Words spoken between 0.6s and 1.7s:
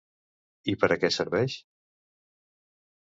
I per a què serveix?